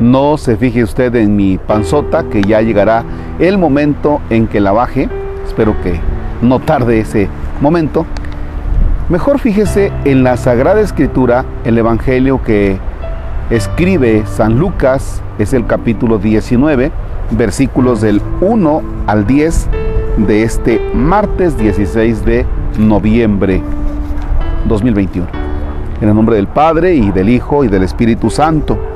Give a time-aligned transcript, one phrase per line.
[0.00, 3.04] No se fije usted en mi panzota, que ya llegará
[3.38, 5.08] el momento en que la baje.
[5.46, 5.98] Espero que
[6.42, 7.28] no tarde ese
[7.60, 8.04] momento.
[9.08, 12.78] Mejor fíjese en la Sagrada Escritura, el Evangelio que
[13.50, 16.90] escribe San Lucas, es el capítulo 19,
[17.30, 19.68] versículos del 1 al 10
[20.26, 22.44] de este martes 16 de
[22.78, 23.62] noviembre
[24.66, 25.26] 2021.
[26.00, 28.95] En el nombre del Padre y del Hijo y del Espíritu Santo.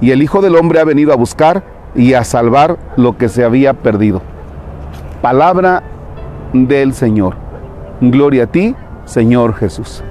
[0.00, 1.62] y el Hijo del Hombre ha venido a buscar
[1.94, 4.22] y a salvar lo que se había perdido.
[5.22, 5.82] Palabra
[6.52, 7.34] del Señor.
[8.00, 10.02] Gloria a ti, Señor Jesús.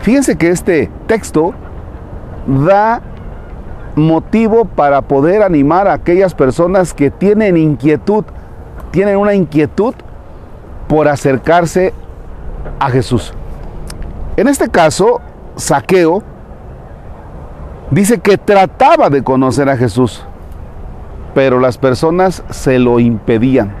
[0.00, 1.54] Fíjense que este texto
[2.46, 3.00] da
[3.94, 8.24] motivo para poder animar a aquellas personas que tienen inquietud,
[8.90, 9.94] tienen una inquietud
[10.86, 11.94] por acercarse
[12.78, 13.32] a Jesús.
[14.36, 15.20] En este caso,
[15.56, 16.22] Saqueo
[17.90, 20.24] Dice que trataba de conocer a Jesús,
[21.34, 23.72] pero las personas se lo impedían.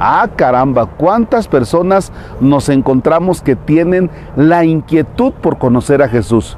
[0.00, 2.10] Ah, caramba, ¿cuántas personas
[2.40, 6.56] nos encontramos que tienen la inquietud por conocer a Jesús?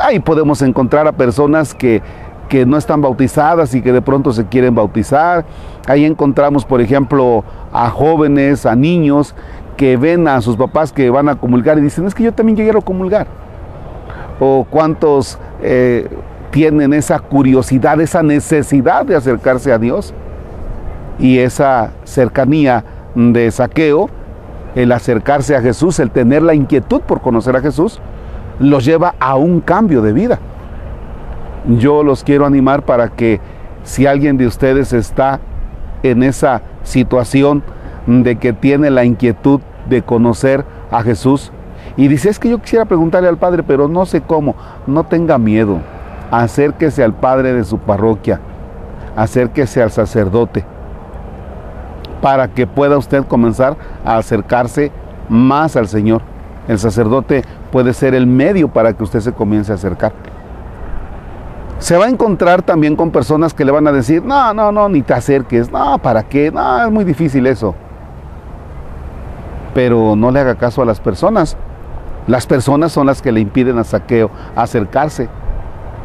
[0.00, 2.02] Ahí podemos encontrar a personas que,
[2.48, 5.44] que no están bautizadas y que de pronto se quieren bautizar.
[5.86, 9.34] Ahí encontramos, por ejemplo, a jóvenes, a niños
[9.76, 12.56] que ven a sus papás que van a comulgar y dicen, es que yo también
[12.56, 13.28] quiero comulgar.
[14.40, 16.08] O cuántos eh,
[16.50, 20.12] tienen esa curiosidad, esa necesidad de acercarse a Dios
[21.18, 24.10] y esa cercanía de saqueo,
[24.74, 27.98] el acercarse a Jesús, el tener la inquietud por conocer a Jesús,
[28.58, 30.38] los lleva a un cambio de vida.
[31.66, 33.40] Yo los quiero animar para que
[33.82, 35.40] si alguien de ustedes está
[36.02, 37.62] en esa situación
[38.06, 41.52] de que tiene la inquietud de conocer a Jesús,
[41.96, 44.54] y dice, es que yo quisiera preguntarle al Padre, pero no sé cómo.
[44.86, 45.78] No tenga miedo.
[46.30, 48.40] Acérquese al Padre de su parroquia.
[49.16, 50.64] Acérquese al sacerdote.
[52.20, 54.90] Para que pueda usted comenzar a acercarse
[55.28, 56.22] más al Señor.
[56.66, 60.12] El sacerdote puede ser el medio para que usted se comience a acercar.
[61.78, 64.88] Se va a encontrar también con personas que le van a decir, no, no, no,
[64.88, 66.50] ni te acerques, no, ¿para qué?
[66.50, 67.74] No, es muy difícil eso.
[69.74, 71.56] Pero no le haga caso a las personas,
[72.26, 75.28] las personas son las que le impiden a Saqueo acercarse.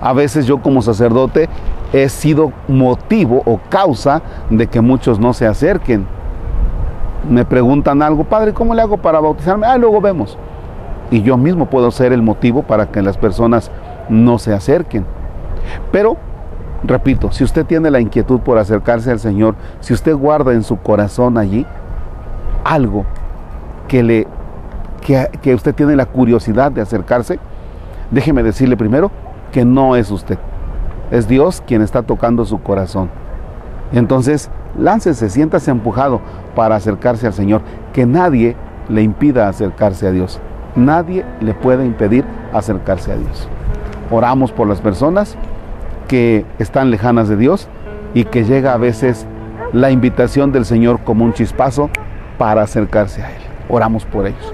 [0.02, 1.50] A veces yo como sacerdote
[1.94, 6.06] he sido motivo o causa de que muchos no se acerquen.
[7.30, 9.68] Me preguntan algo, padre, ¿cómo le hago para bautizarme?
[9.68, 10.38] Ah, luego vemos.
[11.12, 13.72] Y yo mismo puedo ser el motivo para que las personas
[14.09, 15.06] no se acerquen.
[15.91, 16.18] Pero,
[16.84, 20.78] repito, si usted tiene la inquietud por acercarse al Señor, si usted guarda en su
[20.78, 21.66] corazón allí
[22.63, 23.06] algo
[23.88, 24.28] que le
[25.00, 27.40] que, usted tiene la curiosidad de acercarse,
[28.12, 29.12] déjeme decirle primero
[29.52, 30.38] que no es usted.
[31.12, 33.10] Es Dios quien está tocando su corazón.
[33.92, 36.22] Entonces, láncese, siéntase empujado
[36.56, 37.62] para acercarse al Señor.
[37.94, 38.56] Que nadie
[38.90, 40.40] le impida acercarse a Dios.
[40.76, 42.24] Nadie le puede impedir
[42.54, 43.48] acercarse a Dios.
[44.12, 45.36] Oramos por las personas
[46.07, 47.68] que están lejanas de Dios
[48.13, 49.25] y que llega a veces
[49.74, 51.90] la invitación del Señor como un chispazo
[52.38, 53.42] para acercarse a Él.
[53.69, 54.54] Oramos por ellos.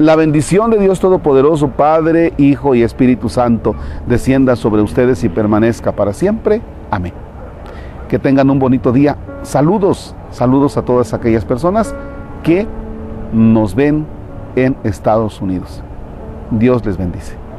[0.00, 3.74] la bendición de Dios Todopoderoso, Padre, Hijo y Espíritu Santo,
[4.06, 6.62] descienda sobre ustedes y permanezca para siempre.
[6.90, 7.12] Amén.
[8.08, 9.18] Que tengan un bonito día.
[9.42, 11.94] Saludos, saludos a todas aquellas personas
[12.42, 12.66] que
[13.34, 14.06] nos ven
[14.56, 15.82] en Estados Unidos.
[16.50, 17.49] Dios les bendice.